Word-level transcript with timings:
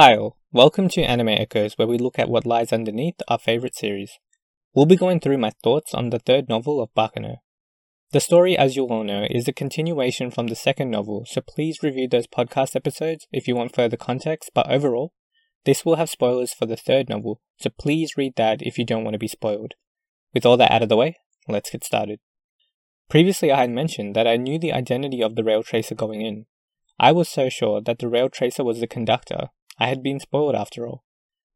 Hi 0.00 0.16
all, 0.16 0.38
welcome 0.50 0.88
to 0.88 1.02
Anime 1.02 1.28
Echoes 1.28 1.74
where 1.74 1.86
we 1.86 1.98
look 1.98 2.18
at 2.18 2.30
what 2.30 2.46
lies 2.46 2.72
underneath 2.72 3.16
our 3.28 3.38
favourite 3.38 3.74
series. 3.74 4.12
We'll 4.74 4.86
be 4.86 4.96
going 4.96 5.20
through 5.20 5.36
my 5.36 5.52
thoughts 5.62 5.92
on 5.92 6.08
the 6.08 6.18
third 6.18 6.48
novel 6.48 6.80
of 6.80 6.88
Baccano. 6.94 7.40
The 8.12 8.20
story, 8.20 8.56
as 8.56 8.76
you'll 8.76 8.90
all 8.90 9.04
know, 9.04 9.26
is 9.28 9.46
a 9.46 9.52
continuation 9.52 10.30
from 10.30 10.46
the 10.46 10.54
second 10.54 10.90
novel, 10.90 11.26
so 11.26 11.42
please 11.42 11.82
review 11.82 12.08
those 12.08 12.26
podcast 12.26 12.74
episodes 12.74 13.26
if 13.30 13.46
you 13.46 13.54
want 13.54 13.74
further 13.74 13.98
context, 13.98 14.52
but 14.54 14.70
overall, 14.70 15.12
this 15.66 15.84
will 15.84 15.96
have 15.96 16.08
spoilers 16.08 16.54
for 16.54 16.64
the 16.64 16.78
third 16.78 17.10
novel, 17.10 17.42
so 17.58 17.68
please 17.68 18.16
read 18.16 18.32
that 18.38 18.62
if 18.62 18.78
you 18.78 18.86
don't 18.86 19.04
want 19.04 19.12
to 19.12 19.18
be 19.18 19.28
spoiled. 19.28 19.74
With 20.32 20.46
all 20.46 20.56
that 20.56 20.72
out 20.72 20.82
of 20.82 20.88
the 20.88 20.96
way, 20.96 21.18
let's 21.46 21.68
get 21.68 21.84
started. 21.84 22.20
Previously, 23.10 23.52
I 23.52 23.60
had 23.60 23.70
mentioned 23.70 24.16
that 24.16 24.26
I 24.26 24.38
knew 24.38 24.58
the 24.58 24.72
identity 24.72 25.22
of 25.22 25.36
the 25.36 25.44
rail 25.44 25.62
tracer 25.62 25.94
going 25.94 26.22
in. 26.22 26.46
I 26.98 27.12
was 27.12 27.28
so 27.28 27.50
sure 27.50 27.82
that 27.82 27.98
the 27.98 28.08
rail 28.08 28.30
tracer 28.30 28.64
was 28.64 28.80
the 28.80 28.86
conductor 28.86 29.50
I 29.80 29.86
had 29.86 30.02
been 30.02 30.20
spoiled 30.20 30.54
after 30.54 30.86
all, 30.86 31.02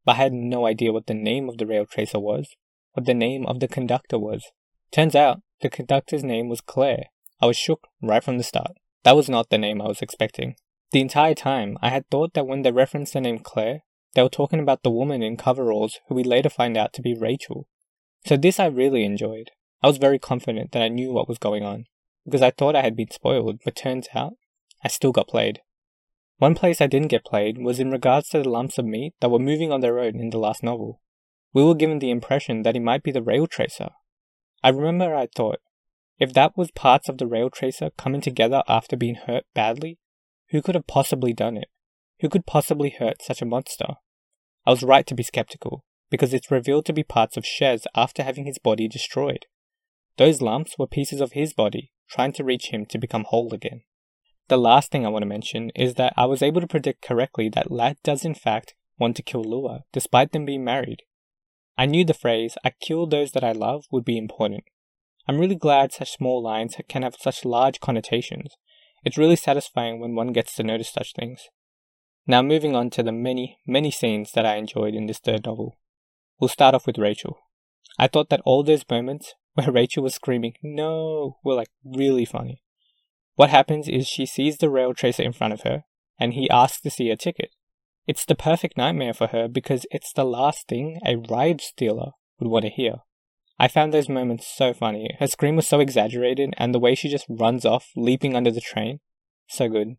but 0.04 0.12
I 0.12 0.22
had 0.22 0.32
no 0.32 0.66
idea 0.66 0.92
what 0.92 1.06
the 1.06 1.14
name 1.14 1.48
of 1.48 1.58
the 1.58 1.66
rail 1.66 1.84
tracer 1.84 2.18
was, 2.18 2.48
what 2.94 3.04
the 3.04 3.12
name 3.14 3.44
of 3.44 3.60
the 3.60 3.68
conductor 3.68 4.18
was. 4.18 4.50
Turns 4.90 5.14
out, 5.14 5.42
the 5.60 5.68
conductor's 5.68 6.24
name 6.24 6.48
was 6.48 6.62
Claire. 6.62 7.06
I 7.40 7.46
was 7.46 7.58
shook 7.58 7.86
right 8.00 8.24
from 8.24 8.38
the 8.38 8.44
start. 8.44 8.72
That 9.02 9.14
was 9.14 9.28
not 9.28 9.50
the 9.50 9.58
name 9.58 9.82
I 9.82 9.88
was 9.88 10.00
expecting. 10.00 10.56
The 10.92 11.00
entire 11.00 11.34
time, 11.34 11.76
I 11.82 11.90
had 11.90 12.08
thought 12.08 12.32
that 12.32 12.46
when 12.46 12.62
they 12.62 12.72
referenced 12.72 13.12
the 13.12 13.20
name 13.20 13.40
Claire, 13.40 13.82
they 14.14 14.22
were 14.22 14.28
talking 14.30 14.60
about 14.60 14.82
the 14.82 14.90
woman 14.90 15.22
in 15.22 15.36
coveralls 15.36 15.98
who 16.08 16.14
we 16.14 16.24
later 16.24 16.48
find 16.48 16.76
out 16.76 16.92
to 16.94 17.02
be 17.02 17.14
Rachel. 17.14 17.66
So 18.24 18.36
this 18.36 18.58
I 18.58 18.66
really 18.66 19.04
enjoyed. 19.04 19.50
I 19.82 19.88
was 19.88 19.98
very 19.98 20.18
confident 20.18 20.72
that 20.72 20.82
I 20.82 20.88
knew 20.88 21.12
what 21.12 21.28
was 21.28 21.36
going 21.36 21.62
on, 21.62 21.84
because 22.24 22.40
I 22.40 22.52
thought 22.52 22.76
I 22.76 22.82
had 22.82 22.96
been 22.96 23.10
spoiled, 23.10 23.60
but 23.64 23.76
turns 23.76 24.08
out, 24.14 24.34
I 24.82 24.88
still 24.88 25.12
got 25.12 25.28
played. 25.28 25.60
One 26.44 26.54
place 26.54 26.82
I 26.82 26.88
didn't 26.88 27.08
get 27.08 27.24
played 27.24 27.56
was 27.56 27.80
in 27.80 27.90
regards 27.90 28.28
to 28.28 28.42
the 28.42 28.50
lumps 28.50 28.76
of 28.76 28.84
meat 28.84 29.14
that 29.20 29.30
were 29.30 29.38
moving 29.38 29.72
on 29.72 29.80
their 29.80 29.98
own 29.98 30.20
in 30.20 30.28
the 30.28 30.38
last 30.38 30.62
novel. 30.62 31.00
We 31.54 31.64
were 31.64 31.74
given 31.74 32.00
the 32.00 32.10
impression 32.10 32.64
that 32.64 32.74
he 32.74 32.80
might 32.82 33.02
be 33.02 33.12
the 33.12 33.22
rail 33.22 33.46
tracer. 33.46 33.92
I 34.62 34.68
remember 34.68 35.14
I 35.14 35.26
thought, 35.34 35.60
if 36.18 36.34
that 36.34 36.54
was 36.54 36.70
parts 36.70 37.08
of 37.08 37.16
the 37.16 37.26
rail 37.26 37.48
tracer 37.48 37.88
coming 37.96 38.20
together 38.20 38.62
after 38.68 38.94
being 38.94 39.14
hurt 39.14 39.44
badly, 39.54 39.98
who 40.50 40.60
could 40.60 40.74
have 40.74 40.86
possibly 40.86 41.32
done 41.32 41.56
it? 41.56 41.68
Who 42.20 42.28
could 42.28 42.44
possibly 42.44 42.90
hurt 42.90 43.22
such 43.22 43.40
a 43.40 43.46
monster? 43.46 43.94
I 44.66 44.70
was 44.70 44.82
right 44.82 45.06
to 45.06 45.14
be 45.14 45.22
skeptical, 45.22 45.82
because 46.10 46.34
it's 46.34 46.50
revealed 46.50 46.84
to 46.84 46.92
be 46.92 47.04
parts 47.04 47.38
of 47.38 47.44
Shez 47.44 47.86
after 47.94 48.22
having 48.22 48.44
his 48.44 48.58
body 48.58 48.86
destroyed. 48.86 49.46
Those 50.18 50.42
lumps 50.42 50.78
were 50.78 50.86
pieces 50.86 51.22
of 51.22 51.32
his 51.32 51.54
body, 51.54 51.92
trying 52.06 52.34
to 52.34 52.44
reach 52.44 52.66
him 52.66 52.84
to 52.90 52.98
become 52.98 53.24
whole 53.24 53.54
again. 53.54 53.84
The 54.48 54.58
last 54.58 54.90
thing 54.90 55.06
I 55.06 55.08
want 55.08 55.22
to 55.22 55.28
mention 55.28 55.70
is 55.74 55.94
that 55.94 56.12
I 56.16 56.26
was 56.26 56.42
able 56.42 56.60
to 56.60 56.66
predict 56.66 57.00
correctly 57.00 57.48
that 57.50 57.70
Ladd 57.70 57.96
does 58.02 58.24
in 58.24 58.34
fact 58.34 58.74
want 58.98 59.16
to 59.16 59.22
kill 59.22 59.42
Lua, 59.42 59.84
despite 59.92 60.32
them 60.32 60.44
being 60.44 60.64
married. 60.64 61.02
I 61.78 61.86
knew 61.86 62.04
the 62.04 62.14
phrase, 62.14 62.56
I 62.64 62.72
kill 62.80 63.06
those 63.06 63.32
that 63.32 63.42
I 63.42 63.52
love, 63.52 63.86
would 63.90 64.04
be 64.04 64.18
important. 64.18 64.64
I'm 65.26 65.38
really 65.38 65.54
glad 65.54 65.92
such 65.92 66.12
small 66.12 66.42
lines 66.42 66.76
can 66.88 67.02
have 67.02 67.16
such 67.18 67.44
large 67.44 67.80
connotations. 67.80 68.56
It's 69.02 69.18
really 69.18 69.36
satisfying 69.36 69.98
when 69.98 70.14
one 70.14 70.32
gets 70.32 70.54
to 70.56 70.62
notice 70.62 70.90
such 70.90 71.14
things. 71.14 71.48
Now, 72.26 72.42
moving 72.42 72.76
on 72.76 72.90
to 72.90 73.02
the 73.02 73.12
many, 73.12 73.58
many 73.66 73.90
scenes 73.90 74.32
that 74.32 74.46
I 74.46 74.56
enjoyed 74.56 74.94
in 74.94 75.06
this 75.06 75.18
third 75.18 75.44
novel. 75.44 75.78
We'll 76.38 76.48
start 76.48 76.74
off 76.74 76.86
with 76.86 76.98
Rachel. 76.98 77.38
I 77.98 78.08
thought 78.08 78.28
that 78.30 78.40
all 78.44 78.62
those 78.62 78.84
moments 78.90 79.34
where 79.54 79.72
Rachel 79.72 80.02
was 80.02 80.14
screaming, 80.14 80.54
no, 80.62 81.38
were 81.42 81.54
like 81.54 81.68
really 81.84 82.24
funny. 82.24 82.63
What 83.34 83.50
happens 83.50 83.88
is 83.88 84.06
she 84.06 84.26
sees 84.26 84.58
the 84.58 84.70
rail 84.70 84.94
tracer 84.94 85.22
in 85.22 85.32
front 85.32 85.52
of 85.52 85.62
her, 85.62 85.84
and 86.18 86.34
he 86.34 86.48
asks 86.50 86.80
to 86.82 86.90
see 86.90 87.10
a 87.10 87.16
ticket. 87.16 87.50
It's 88.06 88.24
the 88.24 88.34
perfect 88.34 88.76
nightmare 88.76 89.14
for 89.14 89.28
her 89.28 89.48
because 89.48 89.86
it's 89.90 90.12
the 90.12 90.24
last 90.24 90.68
thing 90.68 91.00
a 91.04 91.16
ride 91.16 91.60
stealer 91.60 92.12
would 92.38 92.50
want 92.50 92.64
to 92.64 92.70
hear. 92.70 92.96
I 93.58 93.68
found 93.68 93.92
those 93.92 94.08
moments 94.08 94.46
so 94.46 94.74
funny. 94.74 95.08
Her 95.18 95.26
scream 95.26 95.56
was 95.56 95.66
so 95.66 95.80
exaggerated, 95.80 96.54
and 96.58 96.74
the 96.74 96.78
way 96.78 96.94
she 96.94 97.08
just 97.08 97.26
runs 97.28 97.64
off, 97.64 97.90
leaping 97.96 98.36
under 98.36 98.50
the 98.50 98.60
train, 98.60 99.00
so 99.48 99.68
good. 99.68 99.96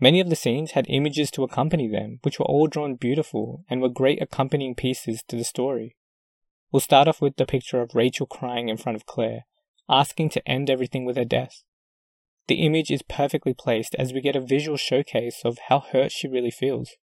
Many 0.00 0.20
of 0.20 0.30
the 0.30 0.36
scenes 0.36 0.72
had 0.72 0.86
images 0.88 1.30
to 1.32 1.44
accompany 1.44 1.88
them, 1.88 2.20
which 2.22 2.38
were 2.38 2.46
all 2.46 2.66
drawn 2.66 2.94
beautiful 2.94 3.64
and 3.68 3.80
were 3.80 3.88
great 3.88 4.20
accompanying 4.22 4.74
pieces 4.74 5.22
to 5.28 5.36
the 5.36 5.44
story. 5.44 5.96
We'll 6.72 6.80
start 6.80 7.06
off 7.06 7.20
with 7.20 7.36
the 7.36 7.46
picture 7.46 7.82
of 7.82 7.94
Rachel 7.94 8.26
crying 8.26 8.68
in 8.68 8.76
front 8.76 8.96
of 8.96 9.06
Claire, 9.06 9.46
asking 9.88 10.30
to 10.30 10.48
end 10.48 10.70
everything 10.70 11.04
with 11.04 11.16
her 11.16 11.24
death. 11.24 11.62
The 12.50 12.66
image 12.66 12.90
is 12.90 13.02
perfectly 13.02 13.54
placed 13.54 13.94
as 13.94 14.12
we 14.12 14.20
get 14.20 14.34
a 14.34 14.40
visual 14.40 14.76
showcase 14.76 15.42
of 15.44 15.58
how 15.68 15.78
hurt 15.78 16.10
she 16.10 16.26
really 16.26 16.50
feels. 16.50 16.96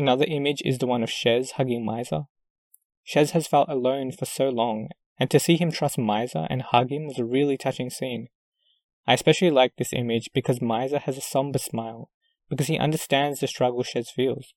Another 0.00 0.24
image 0.24 0.62
is 0.64 0.78
the 0.78 0.86
one 0.88 1.04
of 1.04 1.10
Shez 1.10 1.52
hugging 1.52 1.86
Misa. 1.86 2.26
Shez 3.06 3.30
has 3.30 3.46
felt 3.46 3.68
alone 3.68 4.10
for 4.10 4.24
so 4.24 4.48
long, 4.48 4.88
and 5.16 5.30
to 5.30 5.38
see 5.38 5.56
him 5.56 5.70
trust 5.70 5.96
Misa 5.96 6.48
and 6.50 6.62
hug 6.62 6.90
him 6.90 7.06
was 7.06 7.20
a 7.20 7.24
really 7.24 7.56
touching 7.56 7.88
scene. 7.88 8.30
I 9.06 9.14
especially 9.14 9.52
like 9.52 9.76
this 9.76 9.92
image 9.92 10.30
because 10.34 10.58
Misa 10.58 11.02
has 11.02 11.16
a 11.16 11.20
somber 11.20 11.60
smile, 11.60 12.10
because 12.48 12.66
he 12.66 12.78
understands 12.78 13.38
the 13.38 13.46
struggle 13.46 13.84
Shez 13.84 14.08
feels. 14.08 14.54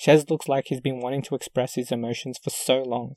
Shez 0.00 0.28
looks 0.28 0.48
like 0.48 0.64
he's 0.66 0.80
been 0.80 0.98
wanting 0.98 1.22
to 1.22 1.36
express 1.36 1.76
his 1.76 1.92
emotions 1.92 2.40
for 2.42 2.50
so 2.50 2.82
long. 2.82 3.14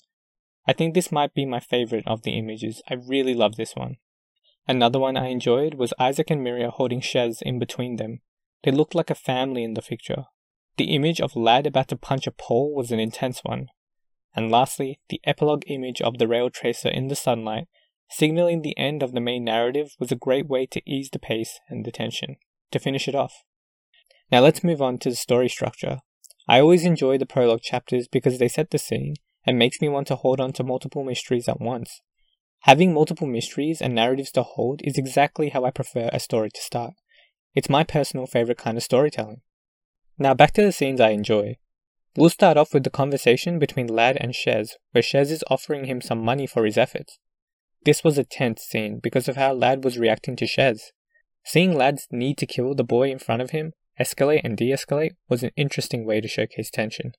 I 0.67 0.73
think 0.73 0.93
this 0.93 1.11
might 1.11 1.33
be 1.33 1.47
my 1.47 1.59
favorite 1.59 2.05
of 2.05 2.21
the 2.21 2.37
images. 2.37 2.79
I 2.87 2.93
really 2.93 3.33
love 3.33 3.55
this 3.55 3.75
one. 3.75 3.97
Another 4.67 4.99
one 4.99 5.17
I 5.17 5.27
enjoyed 5.27 5.73
was 5.73 5.93
Isaac 5.99 6.29
and 6.29 6.45
Miria 6.45 6.71
holding 6.71 7.01
Shez 7.01 7.41
in 7.41 7.59
between 7.59 7.95
them. 7.95 8.21
They 8.63 8.71
looked 8.71 8.95
like 8.95 9.09
a 9.09 9.15
family 9.15 9.63
in 9.63 9.73
the 9.73 9.81
picture. 9.81 10.25
The 10.77 10.95
image 10.95 11.19
of 11.19 11.35
Ladd 11.35 11.67
about 11.67 11.87
to 11.89 11.95
punch 11.95 12.27
a 12.27 12.31
pole 12.31 12.73
was 12.73 12.91
an 12.91 12.99
intense 12.99 13.41
one. 13.43 13.67
And 14.35 14.51
lastly, 14.51 14.99
the 15.09 15.19
epilogue 15.25 15.63
image 15.67 16.01
of 16.01 16.17
the 16.17 16.27
rail 16.27 16.49
tracer 16.49 16.89
in 16.89 17.07
the 17.07 17.15
sunlight, 17.15 17.67
signaling 18.09 18.61
the 18.61 18.77
end 18.77 19.03
of 19.03 19.11
the 19.11 19.19
main 19.19 19.43
narrative, 19.43 19.95
was 19.99 20.11
a 20.11 20.15
great 20.15 20.47
way 20.47 20.65
to 20.67 20.81
ease 20.89 21.09
the 21.11 21.19
pace 21.19 21.59
and 21.67 21.85
the 21.85 21.91
tension, 21.91 22.37
to 22.71 22.79
finish 22.79 23.07
it 23.07 23.15
off. 23.15 23.43
Now 24.31 24.39
let's 24.39 24.63
move 24.63 24.81
on 24.81 24.99
to 24.99 25.09
the 25.09 25.15
story 25.15 25.49
structure. 25.49 25.99
I 26.47 26.61
always 26.61 26.85
enjoy 26.85 27.17
the 27.17 27.25
prologue 27.25 27.61
chapters 27.61 28.07
because 28.07 28.39
they 28.39 28.47
set 28.47 28.71
the 28.71 28.77
scene 28.77 29.15
and 29.45 29.59
makes 29.59 29.81
me 29.81 29.89
want 29.89 30.07
to 30.07 30.15
hold 30.15 30.39
on 30.39 30.53
to 30.53 30.63
multiple 30.63 31.03
mysteries 31.03 31.49
at 31.49 31.59
once. 31.59 32.01
Having 32.61 32.93
multiple 32.93 33.27
mysteries 33.27 33.81
and 33.81 33.95
narratives 33.95 34.31
to 34.31 34.43
hold 34.43 34.81
is 34.83 34.97
exactly 34.97 35.49
how 35.49 35.65
I 35.65 35.71
prefer 35.71 36.09
a 36.13 36.19
story 36.19 36.51
to 36.51 36.61
start. 36.61 36.93
It's 37.55 37.69
my 37.69 37.83
personal 37.83 38.27
favorite 38.27 38.59
kind 38.59 38.77
of 38.77 38.83
storytelling. 38.83 39.41
Now 40.19 40.35
back 40.35 40.53
to 40.53 40.61
the 40.61 40.71
scenes 40.71 41.01
I 41.01 41.09
enjoy. 41.09 41.57
We'll 42.15 42.29
start 42.29 42.57
off 42.57 42.73
with 42.73 42.83
the 42.83 42.89
conversation 42.89 43.57
between 43.57 43.87
Ladd 43.87 44.17
and 44.17 44.33
Shez, 44.33 44.73
where 44.91 45.01
Shez 45.01 45.31
is 45.31 45.43
offering 45.49 45.85
him 45.85 46.01
some 46.01 46.23
money 46.23 46.45
for 46.45 46.65
his 46.65 46.77
efforts. 46.77 47.17
This 47.83 48.03
was 48.03 48.17
a 48.17 48.23
tense 48.23 48.61
scene 48.61 48.99
because 49.01 49.27
of 49.27 49.37
how 49.37 49.53
Ladd 49.53 49.83
was 49.83 49.97
reacting 49.97 50.35
to 50.35 50.45
Shez. 50.45 50.91
Seeing 51.43 51.75
Ladd's 51.75 52.07
need 52.11 52.37
to 52.37 52.45
kill 52.45 52.75
the 52.75 52.83
boy 52.83 53.09
in 53.09 53.17
front 53.17 53.41
of 53.41 53.49
him 53.49 53.73
escalate 53.99 54.41
and 54.43 54.57
de 54.57 54.71
escalate 54.71 55.15
was 55.29 55.43
an 55.43 55.51
interesting 55.55 56.05
way 56.05 56.21
to 56.21 56.27
showcase 56.27 56.69
tension. 56.69 57.13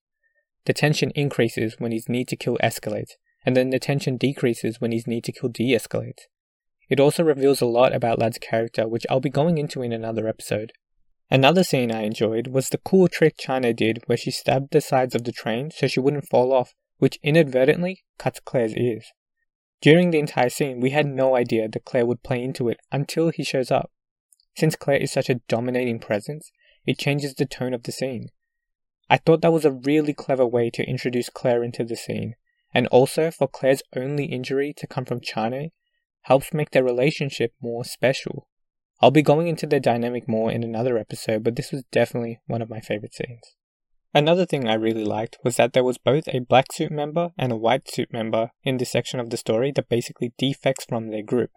The 0.67 0.73
tension 0.73 1.11
increases 1.17 1.77
when 1.79 1.93
his 1.93 2.09
need 2.09 2.29
to 2.29 2.37
kill 2.37 2.59
escalates, 2.63 3.13
and 3.45 3.57
then 3.57 3.71
the 3.71 3.79
tension 3.79 4.17
decreases 4.17 4.81
when 4.81 4.93
his 4.93 5.07
need 5.07 5.25
to 5.25 5.33
kill 5.33 5.49
de 5.49 5.75
escalates. 5.75 6.27
It 6.89 7.01
also 7.01 7.25
reveals 7.25 7.61
a 7.61 7.67
lot 7.67 7.95
about 7.95 8.19
Ladd's 8.19 8.39
character, 8.39 8.87
which 8.87 9.07
I'll 9.09 9.21
be 9.21 9.31
going 9.31 9.59
into 9.59 9.83
in 9.83 9.93
another 9.93 10.29
episode. 10.29 10.73
Another 11.31 11.65
scene 11.65 11.91
I 11.91 12.03
enjoyed 12.03 12.49
was 12.49 12.69
the 12.69 12.79
cool 12.79 13.09
trick 13.09 13.37
Chane 13.39 13.75
did 13.75 14.03
where 14.07 14.19
she 14.19 14.31
stabbed 14.31 14.73
the 14.73 14.83
sides 14.83 15.15
of 15.15 15.25
the 15.25 15.33
train 15.33 15.71
so 15.71 15.87
she 15.87 16.01
wouldn't 16.01 16.29
fall 16.29 16.53
off, 16.53 16.75
which 16.99 17.19
inadvertently 17.23 18.05
cuts 18.19 18.41
Claire's 18.41 18.77
ears. 18.77 19.13
During 19.81 20.11
the 20.11 20.19
entire 20.19 20.51
scene, 20.51 20.81
we 20.81 20.91
had 20.91 21.07
no 21.07 21.35
idea 21.35 21.69
that 21.69 21.85
Claire 21.85 22.07
would 22.07 22.23
play 22.23 22.43
into 22.43 22.69
it 22.69 22.79
until 22.93 23.31
he 23.31 23.43
shows 23.43 23.71
up. 23.71 23.91
Since 24.57 24.77
Claire 24.77 24.99
is 24.99 25.11
such 25.11 25.31
a 25.31 25.41
dominating 25.49 25.99
presence, 25.99 26.53
it 26.87 26.99
changes 26.99 27.35
the 27.35 27.47
tone 27.47 27.73
of 27.73 27.85
the 27.85 27.93
scene. 27.93 28.29
I 29.09 29.17
thought 29.17 29.41
that 29.41 29.53
was 29.53 29.65
a 29.65 29.73
really 29.73 30.13
clever 30.13 30.47
way 30.47 30.71
to 30.71 30.85
introduce 30.85 31.31
Claire 31.31 31.65
into 31.65 31.85
the 31.85 31.97
scene, 31.97 32.35
and 32.75 32.87
also 32.89 33.31
for 33.31 33.49
Claire's 33.49 33.83
only 33.95 34.27
injury 34.27 34.73
to 34.77 34.87
come 34.87 35.05
from 35.05 35.21
Chane 35.21 35.71
helps 36.23 36.55
make 36.55 36.71
their 36.71 36.85
relationship 36.85 37.53
more 37.61 37.85
special. 37.85 38.47
I'll 39.01 39.11
be 39.11 39.23
going 39.23 39.49
into 39.49 39.67
their 39.67 39.81
dynamic 39.81 40.29
more 40.29 40.51
in 40.51 40.63
another 40.63 40.97
episode, 40.97 41.43
but 41.43 41.57
this 41.57 41.73
was 41.73 41.83
definitely 41.91 42.41
one 42.47 42.63
of 42.63 42.71
my 42.71 42.81
favorite 42.81 43.15
scenes. 43.15 43.57
Another 44.15 44.47
thing 44.47 44.69
I 44.69 44.75
really 44.75 45.05
liked 45.05 45.39
was 45.43 45.57
that 45.57 45.73
there 45.73 45.83
was 45.83 45.99
both 45.99 46.29
a 46.29 46.41
black 46.41 46.71
suit 46.73 46.93
member 46.93 47.31
and 47.39 47.51
a 47.51 47.57
white 47.57 47.91
suit 47.91 48.13
member 48.13 48.51
in 48.63 48.77
this 48.77 48.93
section 48.93 49.19
of 49.19 49.31
the 49.31 49.37
story 49.37 49.73
that 49.75 49.89
basically 49.89 50.35
defects 50.39 50.85
from 50.85 51.11
their 51.11 51.23
group. 51.23 51.51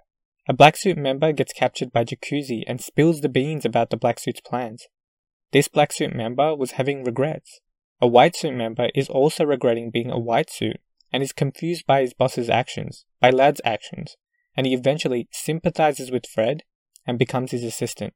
A 0.47 0.53
black 0.53 0.77
suit 0.77 0.97
member 0.97 1.33
gets 1.33 1.53
captured 1.53 1.91
by 1.91 2.05
Jacuzzi 2.05 2.63
and 2.65 2.79
spills 2.79 3.21
the 3.21 3.29
beans 3.29 3.65
about 3.65 3.89
the 3.89 3.97
black 3.97 4.19
suit's 4.19 4.41
plans. 4.41 4.87
This 5.51 5.67
black 5.67 5.91
suit 5.91 6.15
member 6.15 6.55
was 6.55 6.71
having 6.71 7.03
regrets. 7.03 7.59
A 8.01 8.07
white 8.07 8.35
suit 8.35 8.53
member 8.53 8.89
is 8.95 9.09
also 9.09 9.43
regretting 9.43 9.91
being 9.91 10.09
a 10.09 10.19
white 10.19 10.49
suit 10.49 10.77
and 11.15 11.23
is 11.23 11.31
confused 11.31 11.85
by 11.87 12.01
his 12.01 12.13
boss's 12.13 12.49
actions, 12.49 13.05
by 13.21 13.29
Ladd's 13.29 13.61
actions, 13.63 14.17
and 14.57 14.67
he 14.67 14.73
eventually 14.73 15.29
sympathizes 15.31 16.11
with 16.11 16.27
Fred 16.27 16.63
and 17.07 17.17
becomes 17.17 17.51
his 17.51 17.63
assistant. 17.63 18.13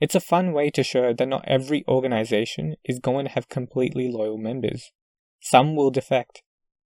It's 0.00 0.14
a 0.14 0.20
fun 0.20 0.54
way 0.54 0.70
to 0.70 0.82
show 0.82 1.12
that 1.12 1.28
not 1.28 1.44
every 1.46 1.84
organization 1.86 2.76
is 2.82 2.98
going 2.98 3.26
to 3.26 3.32
have 3.32 3.50
completely 3.50 4.10
loyal 4.10 4.38
members. 4.38 4.90
Some 5.40 5.76
will 5.76 5.90
defect. 5.90 6.42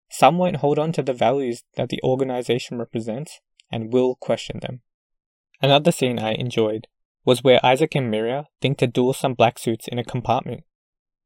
Some 0.09 0.39
won't 0.39 0.55
hold 0.55 0.79
on 0.79 0.91
to 0.93 1.03
the 1.03 1.13
values 1.13 1.63
that 1.75 1.89
the 1.89 2.01
organization 2.03 2.79
represents 2.79 3.39
and 3.71 3.93
will 3.93 4.15
question 4.15 4.59
them. 4.59 4.81
Another 5.61 5.91
scene 5.91 6.17
I 6.17 6.33
enjoyed 6.33 6.87
was 7.25 7.43
where 7.43 7.63
Isaac 7.63 7.93
and 7.93 8.11
Miria 8.11 8.45
think 8.59 8.79
to 8.79 8.87
duel 8.87 9.13
some 9.13 9.35
black 9.35 9.59
suits 9.59 9.87
in 9.87 9.99
a 9.99 10.03
compartment. 10.03 10.63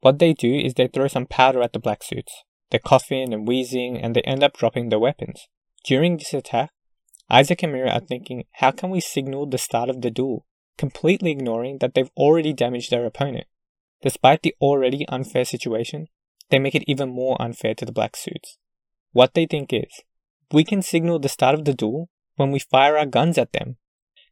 What 0.02 0.20
they 0.20 0.34
do 0.34 0.54
is 0.54 0.74
they 0.74 0.88
throw 0.88 1.08
some 1.08 1.28
powder 1.28 1.62
at 1.62 1.72
the 1.72 1.80
black 1.80 2.04
suits. 2.04 2.44
They're 2.70 2.80
coughing 2.80 3.34
and 3.34 3.48
wheezing 3.48 3.98
and 3.98 4.16
they 4.16 4.22
end 4.22 4.44
up 4.44 4.58
dropping 4.58 4.90
their 4.90 5.00
weapons. 5.00 5.48
During 5.84 6.18
this 6.18 6.34
attack, 6.34 6.72
Isaac 7.30 7.64
and 7.64 7.74
Miria 7.74 7.96
are 7.96 8.06
thinking, 8.06 8.46
how 8.54 8.72
can 8.72 8.90
we 8.90 9.00
signal 9.00 9.46
the 9.46 9.58
start 9.58 9.90
of 9.90 10.02
the 10.02 10.12
duel? 10.12 10.46
completely 10.78 11.32
ignoring 11.32 11.80
that 11.80 11.94
they've 11.94 12.12
already 12.16 12.54
damaged 12.54 12.92
their 12.92 13.06
opponent. 13.06 13.48
Despite 14.02 14.44
the 14.44 14.56
already 14.62 15.08
unfair 15.10 15.44
situation, 15.44 16.08
they 16.50 16.60
make 16.60 16.76
it 16.76 16.88
even 16.88 17.10
more 17.10 17.42
unfair 17.42 17.74
to 17.76 17.86
the 17.86 17.92
black 17.92 18.16
suits. 18.16 18.58
What 19.12 19.34
they 19.34 19.46
think 19.46 19.74
is, 19.74 20.04
we 20.52 20.64
can 20.64 20.82
signal 20.82 21.20
the 21.20 21.30
start 21.30 21.56
of 21.56 21.66
the 21.66 21.74
duel 21.74 22.10
when 22.36 22.52
we 22.52 22.60
fire 22.60 22.98
our 22.98 23.06
guns 23.06 23.38
at 23.38 23.54
them, 23.54 23.78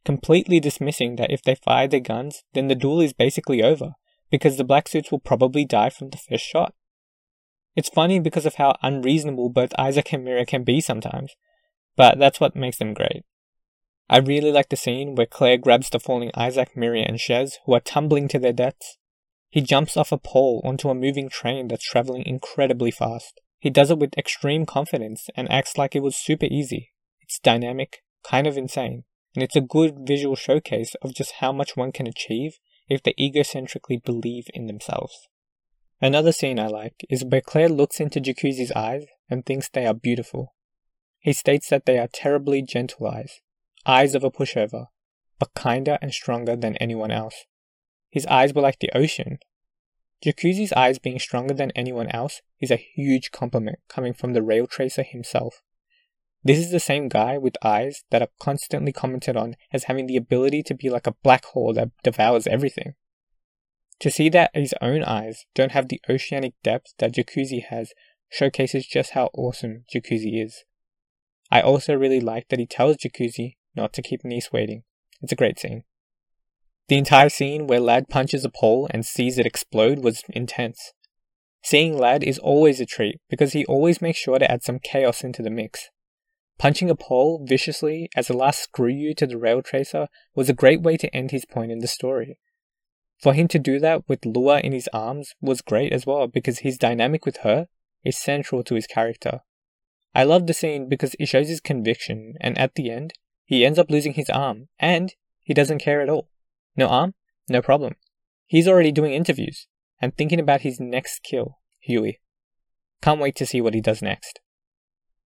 completely 0.04 0.60
dismissing 0.60 1.16
that 1.16 1.32
if 1.32 1.42
they 1.42 1.56
fire 1.56 1.88
their 1.88 2.00
guns, 2.00 2.44
then 2.54 2.68
the 2.68 2.76
duel 2.76 3.00
is 3.00 3.12
basically 3.12 3.62
over, 3.62 3.94
because 4.30 4.56
the 4.56 4.64
black 4.64 4.88
suits 4.88 5.10
will 5.10 5.18
probably 5.18 5.64
die 5.64 5.90
from 5.90 6.10
the 6.10 6.16
first 6.16 6.44
shot. 6.44 6.74
It's 7.76 7.90
funny 7.90 8.18
because 8.18 8.46
of 8.46 8.54
how 8.54 8.76
unreasonable 8.82 9.50
both 9.50 9.78
Isaac 9.78 10.12
and 10.12 10.26
Miria 10.26 10.46
can 10.46 10.64
be 10.64 10.80
sometimes, 10.80 11.36
but 11.94 12.18
that's 12.18 12.40
what 12.40 12.56
makes 12.56 12.78
them 12.78 12.94
great. 12.94 13.24
I 14.08 14.18
really 14.18 14.50
like 14.50 14.70
the 14.70 14.76
scene 14.76 15.14
where 15.14 15.26
Claire 15.26 15.58
grabs 15.58 15.90
the 15.90 16.00
falling 16.00 16.30
Isaac, 16.34 16.74
Miria, 16.74 17.06
and 17.06 17.18
Shez, 17.18 17.54
who 17.66 17.74
are 17.74 17.80
tumbling 17.80 18.28
to 18.28 18.38
their 18.38 18.52
deaths. 18.52 18.96
He 19.50 19.60
jumps 19.60 19.96
off 19.96 20.10
a 20.10 20.18
pole 20.18 20.62
onto 20.64 20.88
a 20.88 20.94
moving 20.94 21.28
train 21.28 21.68
that's 21.68 21.84
traveling 21.84 22.24
incredibly 22.24 22.90
fast. 22.90 23.40
He 23.58 23.68
does 23.68 23.90
it 23.90 23.98
with 23.98 24.16
extreme 24.16 24.64
confidence 24.64 25.28
and 25.36 25.50
acts 25.50 25.76
like 25.76 25.94
it 25.94 26.02
was 26.02 26.16
super 26.16 26.46
easy. 26.46 26.92
It's 27.20 27.38
dynamic, 27.38 28.02
kind 28.24 28.46
of 28.46 28.56
insane, 28.56 29.04
and 29.34 29.42
it's 29.42 29.56
a 29.56 29.60
good 29.60 30.06
visual 30.06 30.36
showcase 30.36 30.94
of 31.02 31.14
just 31.14 31.32
how 31.40 31.52
much 31.52 31.76
one 31.76 31.92
can 31.92 32.06
achieve 32.06 32.58
if 32.88 33.02
they 33.02 33.14
egocentrically 33.14 34.02
believe 34.02 34.46
in 34.54 34.66
themselves. 34.66 35.28
Another 36.00 36.32
scene 36.32 36.58
I 36.58 36.66
like 36.66 37.06
is 37.08 37.24
where 37.24 37.40
Claire 37.40 37.70
looks 37.70 38.00
into 38.00 38.20
Jacuzzi's 38.20 38.72
eyes 38.72 39.06
and 39.30 39.44
thinks 39.44 39.68
they 39.68 39.86
are 39.86 39.94
beautiful. 39.94 40.54
He 41.18 41.32
states 41.32 41.68
that 41.70 41.86
they 41.86 41.98
are 41.98 42.08
terribly 42.12 42.62
gentle 42.62 43.06
eyes, 43.06 43.40
eyes 43.86 44.14
of 44.14 44.22
a 44.22 44.30
pushover, 44.30 44.88
but 45.38 45.54
kinder 45.54 45.98
and 46.02 46.12
stronger 46.12 46.54
than 46.54 46.76
anyone 46.76 47.10
else. 47.10 47.46
His 48.10 48.26
eyes 48.26 48.52
were 48.52 48.62
like 48.62 48.78
the 48.78 48.94
ocean. 48.94 49.38
Jacuzzi's 50.22 50.72
eyes 50.74 50.98
being 50.98 51.18
stronger 51.18 51.54
than 51.54 51.72
anyone 51.72 52.08
else 52.08 52.42
is 52.60 52.70
a 52.70 52.76
huge 52.76 53.30
compliment 53.30 53.78
coming 53.88 54.12
from 54.12 54.34
the 54.34 54.42
rail 54.42 54.66
tracer 54.66 55.02
himself. 55.02 55.62
This 56.44 56.58
is 56.58 56.70
the 56.70 56.80
same 56.80 57.08
guy 57.08 57.38
with 57.38 57.56
eyes 57.64 58.04
that 58.10 58.22
are 58.22 58.28
constantly 58.38 58.92
commented 58.92 59.36
on 59.36 59.56
as 59.72 59.84
having 59.84 60.06
the 60.06 60.16
ability 60.16 60.62
to 60.64 60.74
be 60.74 60.90
like 60.90 61.06
a 61.06 61.16
black 61.22 61.46
hole 61.46 61.72
that 61.74 61.90
devours 62.02 62.46
everything. 62.46 62.94
To 64.00 64.10
see 64.10 64.28
that 64.30 64.50
his 64.54 64.74
own 64.80 65.02
eyes 65.02 65.46
don't 65.54 65.72
have 65.72 65.88
the 65.88 66.00
oceanic 66.08 66.54
depth 66.62 66.92
that 66.98 67.14
Jacuzzi 67.14 67.64
has 67.64 67.92
showcases 68.30 68.86
just 68.86 69.12
how 69.12 69.30
awesome 69.34 69.84
Jacuzzi 69.92 70.42
is. 70.42 70.64
I 71.50 71.60
also 71.60 71.94
really 71.94 72.20
like 72.20 72.48
that 72.48 72.58
he 72.58 72.66
tells 72.66 72.96
Jacuzzi 72.98 73.56
not 73.74 73.92
to 73.94 74.02
keep 74.02 74.24
Nice 74.24 74.52
waiting. 74.52 74.82
It's 75.22 75.32
a 75.32 75.36
great 75.36 75.58
scene. 75.58 75.84
The 76.88 76.98
entire 76.98 77.28
scene 77.28 77.66
where 77.66 77.80
Ladd 77.80 78.08
punches 78.08 78.44
a 78.44 78.50
pole 78.50 78.88
and 78.90 79.04
sees 79.04 79.38
it 79.38 79.46
explode 79.46 80.04
was 80.04 80.22
intense. 80.28 80.92
Seeing 81.62 81.98
Ladd 81.98 82.22
is 82.22 82.38
always 82.38 82.80
a 82.80 82.86
treat 82.86 83.20
because 83.28 83.52
he 83.52 83.66
always 83.66 84.00
makes 84.00 84.18
sure 84.18 84.38
to 84.38 84.50
add 84.50 84.62
some 84.62 84.78
chaos 84.78 85.24
into 85.24 85.42
the 85.42 85.50
mix. 85.50 85.90
Punching 86.58 86.88
a 86.88 86.94
pole 86.94 87.44
viciously 87.44 88.08
as 88.14 88.30
a 88.30 88.36
last 88.36 88.60
screw 88.60 88.88
you 88.88 89.14
to 89.14 89.26
the 89.26 89.36
rail 89.36 89.62
tracer 89.62 90.06
was 90.34 90.48
a 90.48 90.54
great 90.54 90.80
way 90.80 90.96
to 90.96 91.14
end 91.14 91.30
his 91.32 91.44
point 91.44 91.72
in 91.72 91.80
the 91.80 91.88
story. 91.88 92.38
For 93.18 93.32
him 93.32 93.48
to 93.48 93.58
do 93.58 93.78
that 93.80 94.08
with 94.08 94.26
Lua 94.26 94.60
in 94.60 94.72
his 94.72 94.88
arms 94.92 95.34
was 95.40 95.62
great 95.62 95.92
as 95.92 96.06
well 96.06 96.26
because 96.26 96.60
his 96.60 96.78
dynamic 96.78 97.24
with 97.24 97.38
her 97.38 97.68
is 98.04 98.18
central 98.18 98.62
to 98.64 98.74
his 98.74 98.86
character. 98.86 99.40
I 100.14 100.24
love 100.24 100.46
the 100.46 100.54
scene 100.54 100.88
because 100.88 101.14
it 101.18 101.26
shows 101.26 101.48
his 101.48 101.60
conviction, 101.60 102.34
and 102.40 102.56
at 102.56 102.74
the 102.74 102.90
end, 102.90 103.12
he 103.44 103.66
ends 103.66 103.78
up 103.78 103.90
losing 103.90 104.14
his 104.14 104.30
arm, 104.30 104.68
and 104.78 105.14
he 105.42 105.54
doesn't 105.54 105.78
care 105.80 106.00
at 106.00 106.08
all. 106.08 106.30
No 106.76 106.88
arm? 106.88 107.14
No 107.48 107.60
problem. 107.62 107.96
He's 108.46 108.68
already 108.68 108.92
doing 108.92 109.12
interviews 109.12 109.66
and 110.00 110.16
thinking 110.16 110.40
about 110.40 110.62
his 110.62 110.80
next 110.80 111.22
kill, 111.22 111.58
Huey. 111.80 112.20
Can't 113.02 113.20
wait 113.20 113.36
to 113.36 113.46
see 113.46 113.60
what 113.60 113.74
he 113.74 113.80
does 113.80 114.02
next. 114.02 114.40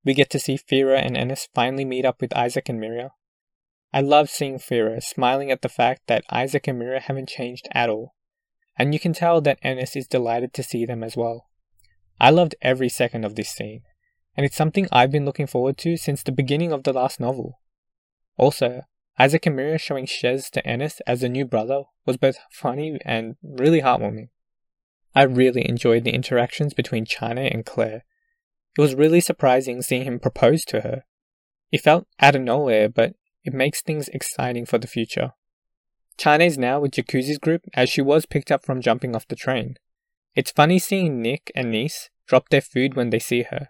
We 0.03 0.13
get 0.13 0.29
to 0.31 0.39
see 0.39 0.57
Fira 0.57 0.99
and 0.99 1.17
Ennis 1.17 1.49
finally 1.53 1.85
meet 1.85 2.05
up 2.05 2.21
with 2.21 2.35
Isaac 2.35 2.69
and 2.69 2.79
Miria. 2.79 3.09
I 3.95 4.01
love 4.01 4.29
seeing 4.29 4.59
Fira 4.59 4.99
smiling 4.99 5.51
at 5.51 5.61
the 5.61 5.69
fact 5.69 6.07
that 6.07 6.25
Isaac 6.29 6.67
and 6.67 6.81
Miria 6.81 6.99
haven't 6.99 7.29
changed 7.29 7.69
at 7.71 7.89
all, 7.89 8.13
and 8.77 8.93
you 8.93 8.99
can 8.99 9.13
tell 9.13 9.39
that 9.39 9.57
Ennis 9.61 9.95
is 9.95 10.05
delighted 10.05 10.53
to 10.53 10.63
see 10.63 10.85
them 10.85 11.01
as 11.01 11.15
well. 11.15 11.47
I 12.19 12.29
loved 12.29 12.55
every 12.61 12.89
second 12.89 13.23
of 13.23 13.35
this 13.35 13.47
scene, 13.47 13.83
and 14.35 14.45
it's 14.45 14.57
something 14.57 14.89
I've 14.91 15.11
been 15.11 15.23
looking 15.23 15.47
forward 15.47 15.77
to 15.77 15.95
since 15.95 16.23
the 16.23 16.33
beginning 16.33 16.73
of 16.73 16.83
the 16.83 16.91
last 16.91 17.21
novel. 17.21 17.61
Also, 18.35 18.81
Isaac 19.17 19.45
and 19.45 19.57
Miria 19.57 19.79
showing 19.79 20.07
Shez 20.07 20.49
to 20.49 20.67
Ennis 20.67 20.99
as 21.07 21.23
a 21.23 21.29
new 21.29 21.45
brother 21.45 21.83
was 22.05 22.17
both 22.17 22.37
funny 22.51 22.99
and 23.05 23.37
really 23.41 23.81
heartwarming. 23.81 24.27
I 25.15 25.23
really 25.23 25.65
enjoyed 25.69 26.03
the 26.03 26.13
interactions 26.13 26.73
between 26.73 27.05
Chane 27.05 27.37
and 27.37 27.65
Claire. 27.65 28.03
It 28.77 28.81
was 28.81 28.93
really 28.93 29.21
surprising 29.21 29.81
seeing 29.81 30.03
him 30.03 30.19
propose 30.19 30.65
to 30.65 30.81
her. 30.81 31.05
It 31.71 31.79
felt 31.79 32.07
out 32.19 32.35
of 32.35 32.41
nowhere, 32.41 32.89
but 32.89 33.15
it 33.45 33.53
makes 33.53 33.81
things 33.81 34.09
exciting 34.09 34.65
for 34.65 34.77
the 34.77 34.87
future. 34.87 35.33
Is 36.23 36.57
now 36.57 36.79
with 36.79 36.91
Jacuzzi's 36.91 37.37
group 37.37 37.63
as 37.73 37.89
she 37.89 38.01
was 38.01 38.25
picked 38.25 38.51
up 38.51 38.65
from 38.65 38.81
jumping 38.81 39.15
off 39.15 39.27
the 39.27 39.35
train. 39.35 39.77
It's 40.35 40.51
funny 40.51 40.79
seeing 40.79 41.21
Nick 41.21 41.51
and 41.55 41.71
Nice 41.71 42.09
drop 42.27 42.49
their 42.49 42.61
food 42.61 42.95
when 42.95 43.09
they 43.09 43.19
see 43.19 43.43
her. 43.43 43.69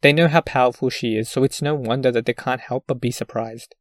They 0.00 0.12
know 0.12 0.28
how 0.28 0.40
powerful 0.40 0.90
she 0.90 1.16
is, 1.16 1.28
so 1.28 1.44
it's 1.44 1.62
no 1.62 1.74
wonder 1.74 2.10
that 2.10 2.26
they 2.26 2.34
can't 2.34 2.60
help 2.60 2.84
but 2.88 3.00
be 3.00 3.12
surprised. 3.12 3.74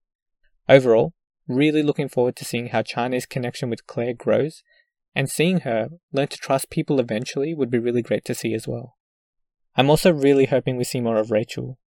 Overall, 0.70 1.14
really 1.48 1.82
looking 1.82 2.08
forward 2.08 2.36
to 2.38 2.46
seeing 2.46 2.68
how 2.68 2.84
Chane's 2.84 3.26
connection 3.26 3.70
with 3.70 3.88
Claire 3.88 4.14
grows, 4.14 4.62
and 5.16 5.30
seeing 5.30 5.62
her 5.62 5.90
learn 6.14 6.28
to 6.28 6.38
trust 6.38 6.70
people 6.70 7.00
eventually 7.00 7.54
would 7.54 7.72
be 7.72 7.80
really 7.80 8.02
great 8.02 8.24
to 8.26 8.36
see 8.36 8.54
as 8.54 8.68
well. 8.68 8.96
I'm 9.76 9.90
also 9.90 10.12
really 10.12 10.46
hoping 10.46 10.78
we 10.78 10.84
see 10.84 11.02
more 11.02 11.18
of 11.18 11.32
Rachel. 11.32 11.80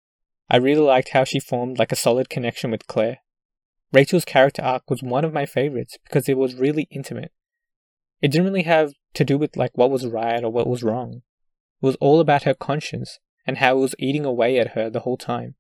I 0.49 0.57
really 0.57 0.81
liked 0.83 1.11
how 1.11 1.25
she 1.25 1.41
formed 1.41 1.79
like 1.79 1.93
a 1.93 1.97
solid 1.97 2.31
connection 2.31 2.71
with 2.71 2.87
Claire. 2.87 3.19
Rachel's 3.93 4.25
character 4.25 4.63
arc 4.63 4.89
was 4.89 5.03
one 5.03 5.25
of 5.25 5.33
my 5.33 5.47
favorites 5.47 5.99
because 6.05 6.29
it 6.29 6.39
was 6.39 6.55
really 6.55 6.89
intimate. 6.91 7.33
It 8.21 8.29
didn't 8.29 8.47
really 8.47 8.63
have 8.63 8.93
to 9.15 9.25
do 9.25 9.37
with 9.37 9.57
like 9.57 9.77
what 9.77 9.91
was 9.91 10.07
right 10.07 10.43
or 10.43 10.51
what 10.51 10.67
was 10.67 10.83
wrong. 10.83 11.23
It 11.83 11.87
was 11.87 11.97
all 11.97 12.21
about 12.21 12.45
her 12.45 12.55
conscience 12.55 13.19
and 13.47 13.59
how 13.59 13.77
it 13.77 13.81
was 13.81 13.95
eating 13.99 14.25
away 14.25 14.59
at 14.59 14.69
her 14.69 14.89
the 14.89 15.01
whole 15.01 15.17
time. 15.17 15.57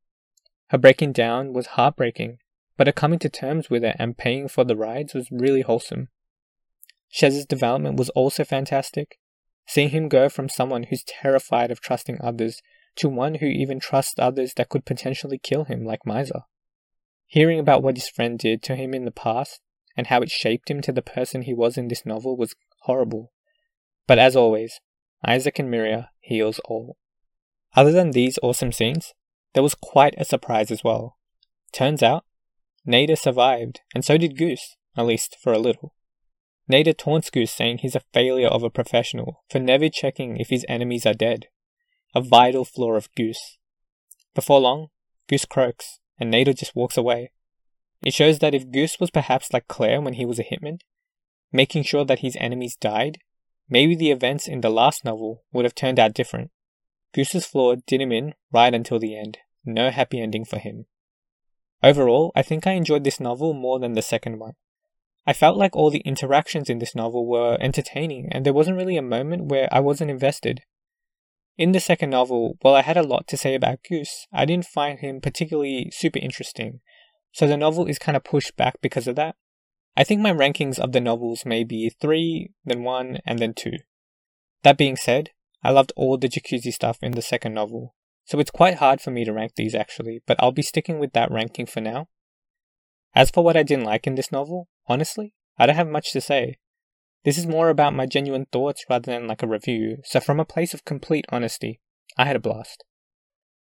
Her 0.68 0.78
breaking 0.78 1.12
down 1.12 1.52
was 1.52 1.66
heartbreaking 1.66 2.38
but 2.76 2.86
her 2.86 2.92
coming 2.92 3.18
to 3.20 3.28
terms 3.28 3.70
with 3.70 3.84
it 3.84 3.96
and 3.98 4.18
paying 4.18 4.48
for 4.48 4.64
the 4.64 4.76
rides 4.76 5.14
was 5.14 5.30
really 5.30 5.60
wholesome. 5.60 6.08
Shez's 7.08 7.46
development 7.46 7.96
was 7.96 8.08
also 8.10 8.44
fantastic. 8.44 9.18
Seeing 9.66 9.90
him 9.90 10.08
go 10.08 10.28
from 10.28 10.48
someone 10.48 10.84
who's 10.84 11.04
terrified 11.04 11.70
of 11.70 11.80
trusting 11.80 12.18
others 12.20 12.60
to 12.96 13.08
one 13.08 13.36
who 13.36 13.46
even 13.46 13.78
trusts 13.78 14.18
others 14.18 14.54
that 14.54 14.68
could 14.68 14.84
potentially 14.84 15.38
kill 15.38 15.64
him, 15.64 15.84
like 15.84 16.00
Misa. 16.06 16.42
Hearing 17.32 17.58
about 17.58 17.82
what 17.82 17.96
his 17.96 18.10
friend 18.10 18.38
did 18.38 18.62
to 18.64 18.76
him 18.76 18.92
in 18.92 19.06
the 19.06 19.10
past 19.10 19.62
and 19.96 20.08
how 20.08 20.20
it 20.20 20.30
shaped 20.30 20.70
him 20.70 20.82
to 20.82 20.92
the 20.92 21.00
person 21.00 21.40
he 21.40 21.54
was 21.54 21.78
in 21.78 21.88
this 21.88 22.04
novel 22.04 22.36
was 22.36 22.54
horrible. 22.82 23.32
But 24.06 24.18
as 24.18 24.36
always, 24.36 24.80
Isaac 25.26 25.58
and 25.58 25.70
Miria 25.72 26.08
heals 26.20 26.58
all. 26.66 26.98
Other 27.74 27.90
than 27.90 28.10
these 28.10 28.38
awesome 28.42 28.70
scenes, 28.70 29.14
there 29.54 29.62
was 29.62 29.74
quite 29.74 30.14
a 30.18 30.26
surprise 30.26 30.70
as 30.70 30.84
well. 30.84 31.16
Turns 31.72 32.02
out, 32.02 32.26
Nada 32.84 33.16
survived, 33.16 33.80
and 33.94 34.04
so 34.04 34.18
did 34.18 34.36
Goose, 34.36 34.76
at 34.94 35.06
least 35.06 35.38
for 35.42 35.54
a 35.54 35.58
little. 35.58 35.94
Nada 36.68 36.92
taunts 36.92 37.30
Goose 37.30 37.50
saying 37.50 37.78
he's 37.78 37.96
a 37.96 38.04
failure 38.12 38.48
of 38.48 38.62
a 38.62 38.68
professional 38.68 39.42
for 39.48 39.58
never 39.58 39.88
checking 39.88 40.36
if 40.36 40.50
his 40.50 40.66
enemies 40.68 41.06
are 41.06 41.14
dead, 41.14 41.46
a 42.14 42.20
vital 42.20 42.66
flaw 42.66 42.92
of 42.92 43.08
Goose. 43.14 43.56
Before 44.34 44.60
long, 44.60 44.88
Goose 45.30 45.46
croaks, 45.46 45.98
and 46.18 46.30
Nada 46.30 46.54
just 46.54 46.76
walks 46.76 46.96
away. 46.96 47.30
It 48.04 48.14
shows 48.14 48.40
that 48.40 48.54
if 48.54 48.70
Goose 48.70 48.98
was 48.98 49.10
perhaps 49.10 49.52
like 49.52 49.68
Claire 49.68 50.00
when 50.00 50.14
he 50.14 50.24
was 50.24 50.38
a 50.38 50.44
hitman, 50.44 50.80
making 51.52 51.84
sure 51.84 52.04
that 52.04 52.20
his 52.20 52.36
enemies 52.40 52.76
died, 52.76 53.18
maybe 53.68 53.94
the 53.94 54.10
events 54.10 54.48
in 54.48 54.60
the 54.60 54.70
last 54.70 55.04
novel 55.04 55.44
would 55.52 55.64
have 55.64 55.74
turned 55.74 55.98
out 55.98 56.14
different. 56.14 56.50
Goose's 57.12 57.46
flaw 57.46 57.74
did 57.86 58.00
him 58.00 58.10
in 58.10 58.34
right 58.52 58.74
until 58.74 58.98
the 58.98 59.16
end. 59.16 59.38
No 59.64 59.90
happy 59.90 60.20
ending 60.20 60.44
for 60.44 60.58
him. 60.58 60.86
Overall, 61.82 62.32
I 62.34 62.42
think 62.42 62.66
I 62.66 62.72
enjoyed 62.72 63.04
this 63.04 63.20
novel 63.20 63.54
more 63.54 63.78
than 63.78 63.92
the 63.92 64.02
second 64.02 64.38
one. 64.38 64.54
I 65.26 65.32
felt 65.32 65.56
like 65.56 65.76
all 65.76 65.90
the 65.90 66.00
interactions 66.00 66.68
in 66.68 66.78
this 66.78 66.94
novel 66.94 67.26
were 67.26 67.56
entertaining, 67.60 68.28
and 68.32 68.44
there 68.44 68.52
wasn't 68.52 68.76
really 68.76 68.96
a 68.96 69.02
moment 69.02 69.46
where 69.46 69.68
I 69.70 69.80
wasn't 69.80 70.10
invested. 70.10 70.62
In 71.58 71.72
the 71.72 71.80
second 71.80 72.10
novel, 72.10 72.56
while 72.62 72.74
I 72.74 72.82
had 72.82 72.96
a 72.96 73.02
lot 73.02 73.28
to 73.28 73.36
say 73.36 73.54
about 73.54 73.80
Goose, 73.88 74.26
I 74.32 74.46
didn't 74.46 74.64
find 74.64 74.98
him 74.98 75.20
particularly 75.20 75.90
super 75.92 76.18
interesting, 76.18 76.80
so 77.32 77.46
the 77.46 77.58
novel 77.58 77.86
is 77.86 77.98
kind 77.98 78.16
of 78.16 78.24
pushed 78.24 78.56
back 78.56 78.80
because 78.80 79.06
of 79.06 79.16
that. 79.16 79.36
I 79.94 80.04
think 80.04 80.22
my 80.22 80.32
rankings 80.32 80.78
of 80.78 80.92
the 80.92 81.00
novels 81.00 81.44
may 81.44 81.64
be 81.64 81.90
3, 82.00 82.50
then 82.64 82.82
1, 82.82 83.18
and 83.26 83.38
then 83.38 83.52
2. 83.52 83.72
That 84.62 84.78
being 84.78 84.96
said, 84.96 85.30
I 85.62 85.70
loved 85.70 85.92
all 85.94 86.16
the 86.16 86.28
jacuzzi 86.28 86.72
stuff 86.72 86.98
in 87.02 87.12
the 87.12 87.22
second 87.22 87.52
novel, 87.52 87.94
so 88.24 88.40
it's 88.40 88.50
quite 88.50 88.76
hard 88.76 89.02
for 89.02 89.10
me 89.10 89.24
to 89.26 89.32
rank 89.32 89.52
these 89.56 89.74
actually, 89.74 90.22
but 90.26 90.38
I'll 90.42 90.52
be 90.52 90.62
sticking 90.62 90.98
with 90.98 91.12
that 91.12 91.30
ranking 91.30 91.66
for 91.66 91.82
now. 91.82 92.08
As 93.14 93.30
for 93.30 93.44
what 93.44 93.58
I 93.58 93.62
didn't 93.62 93.84
like 93.84 94.06
in 94.06 94.14
this 94.14 94.32
novel, 94.32 94.68
honestly, 94.86 95.34
I 95.58 95.66
don't 95.66 95.76
have 95.76 95.88
much 95.88 96.12
to 96.12 96.20
say. 96.22 96.58
This 97.24 97.38
is 97.38 97.46
more 97.46 97.68
about 97.68 97.94
my 97.94 98.06
genuine 98.06 98.46
thoughts 98.46 98.84
rather 98.90 99.12
than 99.12 99.28
like 99.28 99.42
a 99.42 99.46
review, 99.46 99.98
so 100.04 100.18
from 100.18 100.40
a 100.40 100.44
place 100.44 100.74
of 100.74 100.84
complete 100.84 101.24
honesty, 101.28 101.80
I 102.16 102.24
had 102.24 102.36
a 102.36 102.40
blast. 102.40 102.84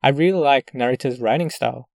I 0.04 0.10
really 0.10 0.40
like 0.40 0.74
Narita's 0.74 1.20
writing 1.20 1.50
style. 1.50 1.90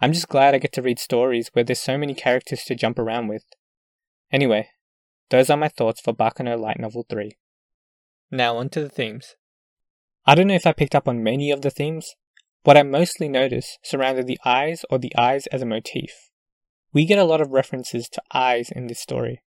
I'm 0.00 0.12
just 0.12 0.28
glad 0.28 0.54
I 0.54 0.58
get 0.58 0.72
to 0.72 0.82
read 0.82 0.98
stories 0.98 1.50
where 1.52 1.64
there's 1.64 1.80
so 1.80 1.98
many 1.98 2.14
characters 2.14 2.62
to 2.64 2.74
jump 2.74 2.98
around 2.98 3.28
with. 3.28 3.44
Anyway, 4.32 4.68
those 5.30 5.50
are 5.50 5.56
my 5.56 5.68
thoughts 5.68 6.00
for 6.00 6.12
Baccano 6.12 6.58
Light 6.58 6.80
Novel 6.80 7.06
3. 7.08 7.32
Now 8.30 8.56
on 8.56 8.68
to 8.70 8.80
the 8.80 8.88
themes. 8.88 9.36
I 10.26 10.34
don't 10.34 10.48
know 10.48 10.54
if 10.54 10.66
I 10.66 10.72
picked 10.72 10.94
up 10.94 11.08
on 11.08 11.22
many 11.22 11.50
of 11.50 11.62
the 11.62 11.70
themes. 11.70 12.14
What 12.64 12.76
I 12.76 12.82
mostly 12.82 13.28
noticed 13.28 13.78
surrounded 13.82 14.26
the 14.26 14.38
eyes 14.44 14.84
or 14.90 14.98
the 14.98 15.14
eyes 15.16 15.46
as 15.48 15.62
a 15.62 15.66
motif. 15.66 16.30
We 16.92 17.06
get 17.06 17.18
a 17.18 17.24
lot 17.24 17.40
of 17.40 17.52
references 17.52 18.08
to 18.10 18.22
eyes 18.32 18.70
in 18.70 18.88
this 18.88 19.00
story. 19.00 19.42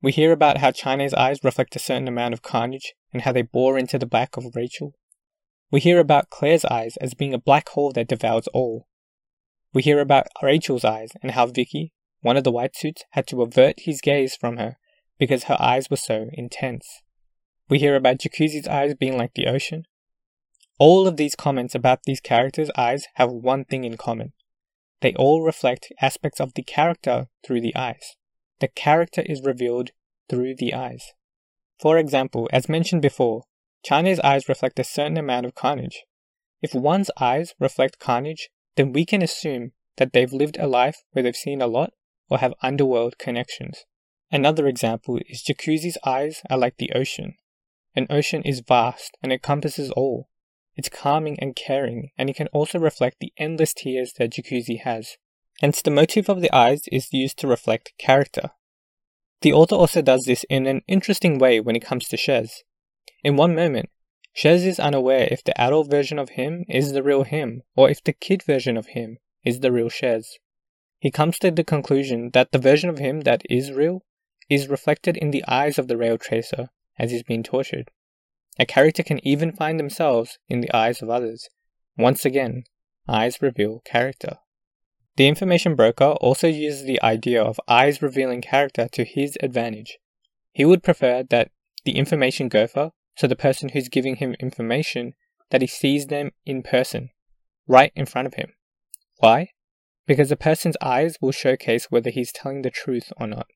We 0.00 0.12
hear 0.12 0.32
about 0.32 0.58
how 0.58 0.70
Chane's 0.70 1.14
eyes 1.14 1.42
reflect 1.42 1.74
a 1.74 1.80
certain 1.80 2.06
amount 2.06 2.34
of 2.34 2.42
carnage 2.42 2.94
and 3.12 3.22
how 3.22 3.32
they 3.32 3.42
bore 3.42 3.78
into 3.78 3.98
the 3.98 4.06
back 4.06 4.36
of 4.36 4.54
Rachel. 4.54 4.94
We 5.70 5.80
hear 5.80 5.98
about 5.98 6.30
Claire's 6.30 6.64
eyes 6.64 6.96
as 6.98 7.14
being 7.14 7.34
a 7.34 7.38
black 7.38 7.68
hole 7.70 7.92
that 7.92 8.08
devours 8.08 8.46
all. 8.48 8.86
We 9.74 9.82
hear 9.82 10.00
about 10.00 10.28
Rachel's 10.42 10.84
eyes 10.84 11.10
and 11.22 11.32
how 11.32 11.46
Vicky, 11.46 11.92
one 12.20 12.36
of 12.36 12.44
the 12.44 12.52
white 12.52 12.76
suits, 12.76 13.04
had 13.10 13.26
to 13.28 13.42
avert 13.42 13.80
his 13.80 14.00
gaze 14.00 14.36
from 14.36 14.56
her 14.56 14.76
because 15.18 15.44
her 15.44 15.56
eyes 15.60 15.90
were 15.90 15.96
so 15.96 16.30
intense. 16.32 17.02
We 17.68 17.78
hear 17.78 17.96
about 17.96 18.18
Jacuzzi's 18.18 18.68
eyes 18.68 18.94
being 18.94 19.18
like 19.18 19.34
the 19.34 19.46
ocean. 19.46 19.84
All 20.78 21.08
of 21.08 21.16
these 21.16 21.34
comments 21.34 21.74
about 21.74 22.04
these 22.04 22.20
characters' 22.20 22.70
eyes 22.76 23.06
have 23.14 23.30
one 23.30 23.64
thing 23.64 23.84
in 23.84 23.96
common 23.96 24.32
they 25.00 25.14
all 25.14 25.42
reflect 25.42 25.92
aspects 26.00 26.40
of 26.40 26.54
the 26.54 26.62
character 26.62 27.28
through 27.44 27.60
the 27.60 27.74
eyes. 27.76 28.16
The 28.60 28.68
character 28.68 29.22
is 29.22 29.42
revealed 29.42 29.90
through 30.28 30.56
the 30.56 30.74
eyes. 30.74 31.12
For 31.78 31.96
example, 31.96 32.48
as 32.52 32.68
mentioned 32.68 33.02
before, 33.02 33.44
Chane's 33.84 34.20
eyes 34.20 34.48
reflect 34.48 34.78
a 34.78 34.84
certain 34.84 35.16
amount 35.16 35.46
of 35.46 35.54
carnage. 35.54 36.04
If 36.60 36.74
one's 36.74 37.10
eyes 37.20 37.54
reflect 37.60 38.00
carnage, 38.00 38.50
then 38.76 38.92
we 38.92 39.04
can 39.04 39.22
assume 39.22 39.72
that 39.96 40.12
they've 40.12 40.32
lived 40.32 40.58
a 40.58 40.66
life 40.66 41.02
where 41.12 41.22
they've 41.22 41.36
seen 41.36 41.62
a 41.62 41.66
lot 41.66 41.92
or 42.28 42.38
have 42.38 42.54
underworld 42.62 43.18
connections. 43.18 43.84
Another 44.30 44.66
example 44.66 45.18
is 45.28 45.42
Jacuzzi's 45.42 45.98
eyes 46.04 46.42
are 46.50 46.58
like 46.58 46.76
the 46.76 46.92
ocean. 46.92 47.34
An 47.94 48.06
ocean 48.10 48.42
is 48.42 48.60
vast 48.60 49.16
and 49.22 49.32
encompasses 49.32 49.90
all. 49.92 50.28
It's 50.76 50.88
calming 50.88 51.38
and 51.40 51.56
caring, 51.56 52.10
and 52.18 52.28
it 52.28 52.36
can 52.36 52.48
also 52.48 52.78
reflect 52.78 53.16
the 53.20 53.32
endless 53.36 53.72
tears 53.72 54.12
that 54.18 54.30
Jacuzzi 54.30 54.80
has. 54.80 55.16
Hence, 55.60 55.82
the 55.82 55.90
motif 55.90 56.28
of 56.28 56.40
the 56.40 56.54
eyes 56.54 56.82
is 56.92 57.12
used 57.12 57.38
to 57.38 57.48
reflect 57.48 57.92
character. 57.98 58.50
The 59.40 59.52
author 59.52 59.76
also 59.76 60.02
does 60.02 60.24
this 60.24 60.44
in 60.48 60.66
an 60.66 60.82
interesting 60.86 61.38
way 61.38 61.60
when 61.60 61.76
it 61.76 61.84
comes 61.84 62.06
to 62.08 62.16
Shez. 62.16 62.62
In 63.24 63.36
one 63.36 63.54
moment, 63.54 63.90
Shez 64.36 64.64
is 64.64 64.78
unaware 64.78 65.26
if 65.30 65.42
the 65.42 65.60
adult 65.60 65.90
version 65.90 66.18
of 66.18 66.30
him 66.30 66.64
is 66.68 66.92
the 66.92 67.02
real 67.02 67.24
him, 67.24 67.62
or 67.76 67.90
if 67.90 68.02
the 68.02 68.12
kid 68.12 68.42
version 68.44 68.76
of 68.76 68.88
him 68.88 69.18
is 69.44 69.60
the 69.60 69.72
real 69.72 69.88
Shez. 69.88 70.24
He 71.00 71.10
comes 71.10 71.38
to 71.38 71.50
the 71.50 71.64
conclusion 71.64 72.30
that 72.34 72.52
the 72.52 72.58
version 72.58 72.90
of 72.90 72.98
him 72.98 73.22
that 73.22 73.42
is 73.48 73.72
real 73.72 74.04
is 74.48 74.68
reflected 74.68 75.16
in 75.16 75.30
the 75.30 75.44
eyes 75.46 75.78
of 75.78 75.88
the 75.88 75.96
rail 75.96 76.18
tracer 76.18 76.68
as 76.98 77.10
he's 77.10 77.22
being 77.22 77.42
tortured. 77.42 77.90
A 78.58 78.66
character 78.66 79.02
can 79.02 79.24
even 79.26 79.52
find 79.52 79.78
themselves 79.78 80.38
in 80.48 80.60
the 80.60 80.74
eyes 80.74 81.02
of 81.02 81.10
others. 81.10 81.48
Once 81.96 82.24
again, 82.24 82.64
eyes 83.08 83.40
reveal 83.40 83.80
character. 83.84 84.38
The 85.18 85.26
information 85.26 85.74
broker 85.74 86.12
also 86.20 86.46
uses 86.46 86.84
the 86.84 87.02
idea 87.02 87.42
of 87.42 87.58
eyes 87.66 88.00
revealing 88.00 88.40
character 88.40 88.86
to 88.92 89.04
his 89.04 89.36
advantage. 89.42 89.98
He 90.52 90.64
would 90.64 90.84
prefer 90.84 91.24
that 91.24 91.50
the 91.84 91.98
information 91.98 92.48
gopher, 92.48 92.92
so 93.16 93.26
the 93.26 93.34
person 93.34 93.70
who's 93.70 93.88
giving 93.88 94.14
him 94.14 94.36
information, 94.38 95.14
that 95.50 95.60
he 95.60 95.66
sees 95.66 96.06
them 96.06 96.30
in 96.46 96.62
person, 96.62 97.10
right 97.66 97.90
in 97.96 98.06
front 98.06 98.28
of 98.28 98.34
him. 98.34 98.52
Why? 99.16 99.48
Because 100.06 100.28
the 100.28 100.36
person's 100.36 100.76
eyes 100.80 101.16
will 101.20 101.32
showcase 101.32 101.88
whether 101.90 102.10
he's 102.10 102.30
telling 102.30 102.62
the 102.62 102.70
truth 102.70 103.12
or 103.16 103.26
not. 103.26 103.48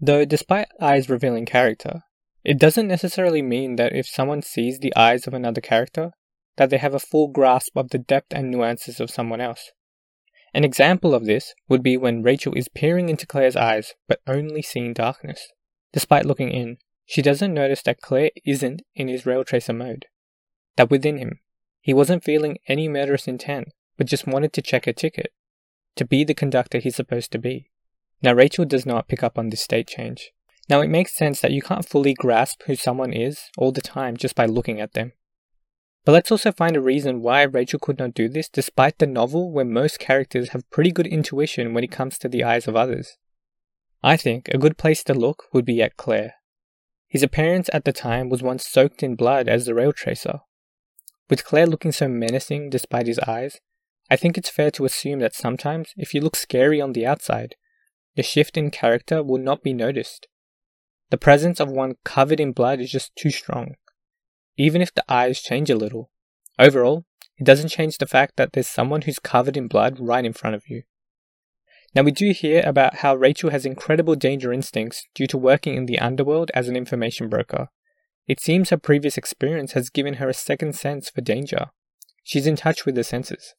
Though, 0.00 0.24
despite 0.24 0.68
eyes 0.80 1.10
revealing 1.10 1.44
character, 1.44 2.04
it 2.42 2.58
doesn't 2.58 2.88
necessarily 2.88 3.42
mean 3.42 3.76
that 3.76 3.94
if 3.94 4.06
someone 4.06 4.40
sees 4.40 4.78
the 4.78 4.96
eyes 4.96 5.26
of 5.26 5.34
another 5.34 5.60
character, 5.60 6.12
that 6.56 6.70
they 6.70 6.78
have 6.78 6.94
a 6.94 6.98
full 6.98 7.28
grasp 7.28 7.76
of 7.76 7.90
the 7.90 7.98
depth 7.98 8.32
and 8.32 8.50
nuances 8.50 8.98
of 8.98 9.10
someone 9.10 9.42
else. 9.42 9.72
An 10.54 10.64
example 10.64 11.14
of 11.14 11.26
this 11.26 11.54
would 11.68 11.82
be 11.82 11.96
when 11.96 12.22
Rachel 12.22 12.54
is 12.54 12.68
peering 12.68 13.08
into 13.08 13.26
Claire's 13.26 13.56
eyes 13.56 13.94
but 14.08 14.20
only 14.26 14.62
seeing 14.62 14.92
darkness. 14.92 15.48
Despite 15.92 16.26
looking 16.26 16.50
in, 16.50 16.78
she 17.04 17.22
doesn't 17.22 17.54
notice 17.54 17.82
that 17.82 18.00
Claire 18.00 18.30
isn't 18.44 18.82
in 18.94 19.08
his 19.08 19.26
rail 19.26 19.44
tracer 19.44 19.72
mode. 19.72 20.06
That 20.76 20.90
within 20.90 21.18
him, 21.18 21.40
he 21.80 21.94
wasn't 21.94 22.24
feeling 22.24 22.58
any 22.68 22.88
murderous 22.88 23.28
intent, 23.28 23.68
but 23.96 24.06
just 24.06 24.26
wanted 24.26 24.52
to 24.54 24.62
check 24.62 24.86
a 24.86 24.92
ticket, 24.92 25.32
to 25.94 26.04
be 26.04 26.24
the 26.24 26.34
conductor 26.34 26.78
he's 26.78 26.96
supposed 26.96 27.32
to 27.32 27.38
be. 27.38 27.70
Now 28.22 28.32
Rachel 28.32 28.64
does 28.64 28.86
not 28.86 29.08
pick 29.08 29.22
up 29.22 29.38
on 29.38 29.50
this 29.50 29.62
state 29.62 29.86
change. 29.86 30.32
Now, 30.68 30.80
it 30.80 30.90
makes 30.90 31.16
sense 31.16 31.40
that 31.40 31.52
you 31.52 31.62
can't 31.62 31.88
fully 31.88 32.12
grasp 32.12 32.62
who 32.66 32.74
someone 32.74 33.12
is 33.12 33.50
all 33.56 33.70
the 33.70 33.80
time 33.80 34.16
just 34.16 34.34
by 34.34 34.46
looking 34.46 34.80
at 34.80 34.94
them. 34.94 35.12
But 36.06 36.12
let's 36.12 36.30
also 36.30 36.52
find 36.52 36.76
a 36.76 36.80
reason 36.80 37.20
why 37.20 37.42
Rachel 37.42 37.80
could 37.80 37.98
not 37.98 38.14
do 38.14 38.28
this 38.28 38.48
despite 38.48 39.00
the 39.00 39.08
novel 39.08 39.50
where 39.50 39.64
most 39.64 39.98
characters 39.98 40.50
have 40.50 40.70
pretty 40.70 40.92
good 40.92 41.08
intuition 41.08 41.74
when 41.74 41.82
it 41.82 41.90
comes 41.90 42.16
to 42.18 42.28
the 42.28 42.44
eyes 42.44 42.68
of 42.68 42.76
others. 42.76 43.18
I 44.04 44.16
think 44.16 44.48
a 44.48 44.58
good 44.58 44.78
place 44.78 45.02
to 45.02 45.14
look 45.14 45.46
would 45.52 45.64
be 45.64 45.82
at 45.82 45.96
Claire. 45.96 46.34
His 47.08 47.24
appearance 47.24 47.68
at 47.72 47.84
the 47.84 47.92
time 47.92 48.28
was 48.28 48.40
once 48.40 48.68
soaked 48.68 49.02
in 49.02 49.16
blood 49.16 49.48
as 49.48 49.66
the 49.66 49.74
rail 49.74 49.92
tracer. 49.92 50.42
With 51.28 51.44
Claire 51.44 51.66
looking 51.66 51.90
so 51.90 52.06
menacing 52.06 52.70
despite 52.70 53.08
his 53.08 53.18
eyes, 53.18 53.58
I 54.08 54.14
think 54.14 54.38
it's 54.38 54.48
fair 54.48 54.70
to 54.72 54.84
assume 54.84 55.18
that 55.18 55.34
sometimes 55.34 55.92
if 55.96 56.14
you 56.14 56.20
look 56.20 56.36
scary 56.36 56.80
on 56.80 56.92
the 56.92 57.04
outside, 57.04 57.56
the 58.14 58.22
shift 58.22 58.56
in 58.56 58.70
character 58.70 59.24
will 59.24 59.40
not 59.40 59.64
be 59.64 59.72
noticed. 59.72 60.28
The 61.10 61.18
presence 61.18 61.58
of 61.58 61.68
one 61.68 61.96
covered 62.04 62.38
in 62.38 62.52
blood 62.52 62.80
is 62.80 62.92
just 62.92 63.16
too 63.16 63.30
strong. 63.30 63.74
Even 64.56 64.80
if 64.80 64.94
the 64.94 65.04
eyes 65.08 65.42
change 65.42 65.70
a 65.70 65.76
little, 65.76 66.10
overall, 66.58 67.04
it 67.38 67.44
doesn't 67.44 67.68
change 67.68 67.98
the 67.98 68.06
fact 68.06 68.36
that 68.36 68.52
there's 68.52 68.68
someone 68.68 69.02
who's 69.02 69.18
covered 69.18 69.56
in 69.56 69.68
blood 69.68 69.98
right 70.00 70.24
in 70.24 70.32
front 70.32 70.56
of 70.56 70.68
you. 70.68 70.82
Now, 71.94 72.02
we 72.02 72.12
do 72.12 72.32
hear 72.32 72.62
about 72.66 72.96
how 72.96 73.14
Rachel 73.14 73.50
has 73.50 73.64
incredible 73.64 74.16
danger 74.16 74.52
instincts 74.52 75.06
due 75.14 75.26
to 75.28 75.38
working 75.38 75.76
in 75.76 75.86
the 75.86 75.98
underworld 75.98 76.50
as 76.54 76.68
an 76.68 76.76
information 76.76 77.28
broker. 77.28 77.68
It 78.26 78.40
seems 78.40 78.70
her 78.70 78.76
previous 78.76 79.16
experience 79.16 79.72
has 79.72 79.88
given 79.88 80.14
her 80.14 80.28
a 80.28 80.34
second 80.34 80.74
sense 80.74 81.08
for 81.10 81.20
danger. 81.20 81.66
She's 82.24 82.46
in 82.46 82.56
touch 82.56 82.84
with 82.84 82.96
the 82.96 83.04
senses. 83.04 83.54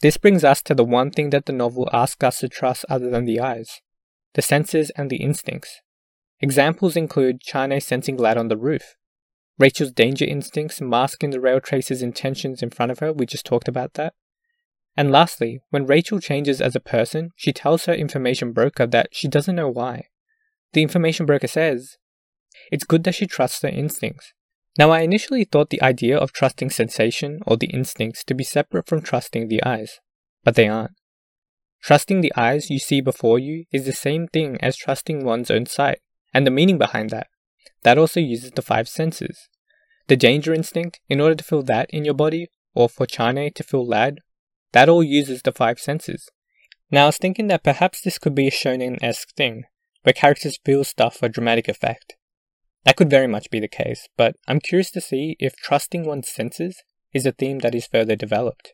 This 0.00 0.16
brings 0.16 0.44
us 0.44 0.60
to 0.62 0.74
the 0.74 0.84
one 0.84 1.10
thing 1.10 1.30
that 1.30 1.46
the 1.46 1.52
novel 1.52 1.88
asks 1.92 2.22
us 2.22 2.40
to 2.40 2.48
trust 2.48 2.84
other 2.88 3.10
than 3.10 3.24
the 3.24 3.40
eyes 3.40 3.80
the 4.34 4.42
senses 4.42 4.90
and 4.96 5.10
the 5.10 5.16
instincts. 5.16 5.80
Examples 6.40 6.96
include 6.96 7.42
Chane 7.42 7.78
sensing 7.80 8.16
light 8.16 8.38
on 8.38 8.48
the 8.48 8.56
roof, 8.56 8.96
Rachel's 9.62 9.92
danger 9.92 10.24
instincts 10.24 10.80
masking 10.80 11.30
the 11.30 11.40
rail 11.40 11.60
tracer's 11.60 12.02
intentions 12.02 12.64
in 12.64 12.70
front 12.70 12.90
of 12.90 12.98
her, 12.98 13.12
we 13.12 13.26
just 13.26 13.46
talked 13.46 13.68
about 13.68 13.94
that. 13.94 14.12
And 14.96 15.12
lastly, 15.12 15.60
when 15.70 15.86
Rachel 15.86 16.18
changes 16.18 16.60
as 16.60 16.74
a 16.74 16.80
person, 16.80 17.30
she 17.36 17.52
tells 17.52 17.84
her 17.84 17.94
information 17.94 18.50
broker 18.50 18.88
that 18.88 19.10
she 19.12 19.28
doesn't 19.28 19.54
know 19.54 19.68
why. 19.68 20.08
The 20.72 20.82
information 20.82 21.26
broker 21.26 21.46
says, 21.46 21.96
It's 22.72 22.82
good 22.82 23.04
that 23.04 23.14
she 23.14 23.28
trusts 23.28 23.62
her 23.62 23.68
instincts. 23.68 24.32
Now, 24.80 24.90
I 24.90 25.02
initially 25.02 25.44
thought 25.44 25.70
the 25.70 25.80
idea 25.80 26.18
of 26.18 26.32
trusting 26.32 26.70
sensation 26.70 27.38
or 27.46 27.56
the 27.56 27.68
instincts 27.68 28.24
to 28.24 28.34
be 28.34 28.42
separate 28.42 28.88
from 28.88 29.00
trusting 29.00 29.46
the 29.46 29.62
eyes, 29.62 30.00
but 30.42 30.56
they 30.56 30.66
aren't. 30.66 30.96
Trusting 31.84 32.20
the 32.20 32.32
eyes 32.36 32.68
you 32.68 32.80
see 32.80 33.00
before 33.00 33.38
you 33.38 33.66
is 33.70 33.86
the 33.86 33.92
same 33.92 34.26
thing 34.26 34.58
as 34.60 34.76
trusting 34.76 35.24
one's 35.24 35.52
own 35.52 35.66
sight 35.66 36.00
and 36.34 36.44
the 36.44 36.50
meaning 36.50 36.78
behind 36.78 37.10
that. 37.10 37.28
That 37.82 37.98
also 37.98 38.20
uses 38.20 38.52
the 38.52 38.62
five 38.62 38.88
senses. 38.88 39.48
The 40.08 40.16
danger 40.16 40.52
instinct, 40.52 41.00
in 41.08 41.20
order 41.20 41.34
to 41.34 41.44
feel 41.44 41.62
that 41.64 41.90
in 41.90 42.04
your 42.04 42.14
body, 42.14 42.48
or 42.74 42.88
for 42.88 43.06
Chane 43.06 43.52
to 43.54 43.62
feel 43.62 43.86
Ladd, 43.86 44.20
that 44.72 44.88
all 44.88 45.02
uses 45.02 45.42
the 45.42 45.52
five 45.52 45.78
senses. 45.78 46.28
Now 46.90 47.04
I 47.04 47.06
was 47.06 47.18
thinking 47.18 47.48
that 47.48 47.62
perhaps 47.62 48.00
this 48.00 48.18
could 48.18 48.34
be 48.34 48.48
a 48.48 48.50
shonen-esque 48.50 49.34
thing, 49.34 49.64
where 50.02 50.12
characters 50.12 50.58
feel 50.64 50.84
stuff 50.84 51.16
for 51.16 51.28
dramatic 51.28 51.68
effect. 51.68 52.16
That 52.84 52.96
could 52.96 53.10
very 53.10 53.26
much 53.28 53.50
be 53.50 53.60
the 53.60 53.68
case, 53.68 54.08
but 54.16 54.36
I'm 54.48 54.60
curious 54.60 54.90
to 54.92 55.00
see 55.00 55.36
if 55.38 55.56
trusting 55.56 56.04
one's 56.04 56.28
senses 56.28 56.82
is 57.12 57.26
a 57.26 57.32
theme 57.32 57.60
that 57.60 57.74
is 57.74 57.86
further 57.86 58.16
developed. 58.16 58.72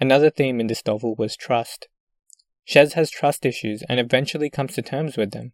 Another 0.00 0.30
theme 0.30 0.60
in 0.60 0.66
this 0.66 0.84
novel 0.86 1.14
was 1.16 1.36
trust. 1.36 1.88
Shez 2.68 2.94
has 2.94 3.10
trust 3.10 3.46
issues 3.46 3.82
and 3.88 4.00
eventually 4.00 4.50
comes 4.50 4.74
to 4.74 4.82
terms 4.82 5.16
with 5.16 5.32
them. 5.32 5.52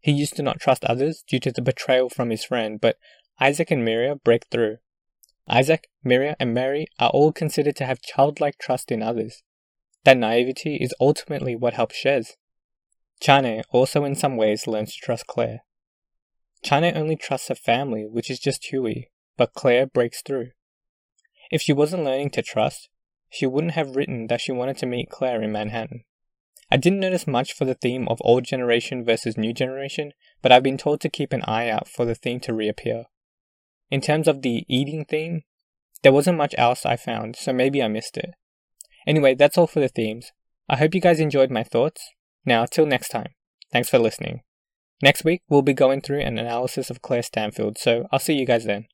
He 0.00 0.12
used 0.12 0.36
to 0.36 0.42
not 0.42 0.60
trust 0.60 0.84
others 0.84 1.24
due 1.26 1.40
to 1.40 1.52
the 1.52 1.62
betrayal 1.62 2.08
from 2.08 2.30
his 2.30 2.44
friend, 2.44 2.80
but 2.80 2.98
Isaac 3.40 3.70
and 3.70 3.86
Miria 3.86 4.22
break 4.22 4.46
through. 4.50 4.78
Isaac, 5.48 5.88
Miria, 6.04 6.36
and 6.38 6.52
Mary 6.52 6.86
are 6.98 7.10
all 7.10 7.32
considered 7.32 7.76
to 7.76 7.86
have 7.86 8.02
childlike 8.02 8.58
trust 8.58 8.92
in 8.92 9.02
others. 9.02 9.42
That 10.04 10.18
naivety 10.18 10.76
is 10.76 10.94
ultimately 11.00 11.56
what 11.56 11.74
helps 11.74 11.96
Shez. 11.96 12.36
Chane 13.20 13.62
also 13.70 14.04
in 14.04 14.14
some 14.14 14.36
ways 14.36 14.66
learns 14.66 14.94
to 14.94 15.00
trust 15.00 15.26
Claire. 15.26 15.60
Chane 16.62 16.96
only 16.96 17.16
trusts 17.16 17.48
her 17.48 17.54
family, 17.54 18.06
which 18.06 18.30
is 18.30 18.38
just 18.38 18.66
Huey, 18.66 19.10
but 19.36 19.54
Claire 19.54 19.86
breaks 19.86 20.22
through. 20.22 20.50
If 21.50 21.62
she 21.62 21.72
wasn't 21.72 22.04
learning 22.04 22.30
to 22.30 22.42
trust, 22.42 22.88
she 23.30 23.46
wouldn't 23.46 23.74
have 23.74 23.96
written 23.96 24.26
that 24.28 24.40
she 24.40 24.52
wanted 24.52 24.76
to 24.78 24.86
meet 24.86 25.10
Claire 25.10 25.42
in 25.42 25.52
Manhattan. 25.52 26.04
I 26.70 26.76
didn't 26.76 27.00
notice 27.00 27.26
much 27.26 27.54
for 27.54 27.64
the 27.64 27.74
theme 27.74 28.06
of 28.08 28.18
old 28.20 28.44
generation 28.44 29.04
versus 29.04 29.38
new 29.38 29.54
generation, 29.54 30.12
but 30.42 30.52
I've 30.52 30.62
been 30.62 30.76
told 30.76 31.00
to 31.00 31.08
keep 31.08 31.32
an 31.32 31.42
eye 31.44 31.70
out 31.70 31.88
for 31.88 32.04
the 32.04 32.14
theme 32.14 32.40
to 32.40 32.52
reappear. 32.52 33.04
In 33.90 34.00
terms 34.02 34.28
of 34.28 34.42
the 34.42 34.64
eating 34.68 35.06
theme, 35.06 35.42
there 36.02 36.12
wasn't 36.12 36.36
much 36.36 36.54
else 36.58 36.84
I 36.84 36.96
found, 36.96 37.36
so 37.36 37.52
maybe 37.52 37.82
I 37.82 37.88
missed 37.88 38.18
it. 38.18 38.34
Anyway, 39.06 39.34
that's 39.34 39.56
all 39.56 39.66
for 39.66 39.80
the 39.80 39.88
themes. 39.88 40.32
I 40.68 40.76
hope 40.76 40.94
you 40.94 41.00
guys 41.00 41.20
enjoyed 41.20 41.50
my 41.50 41.62
thoughts. 41.62 42.06
Now, 42.44 42.66
till 42.66 42.84
next 42.84 43.08
time, 43.08 43.32
thanks 43.72 43.88
for 43.88 43.98
listening. 43.98 44.42
Next 45.02 45.24
week, 45.24 45.42
we'll 45.48 45.62
be 45.62 45.72
going 45.72 46.02
through 46.02 46.20
an 46.20 46.38
analysis 46.38 46.90
of 46.90 47.00
Claire 47.00 47.22
Stanfield, 47.22 47.78
so 47.78 48.06
I'll 48.12 48.18
see 48.18 48.34
you 48.34 48.44
guys 48.44 48.64
then. 48.64 48.86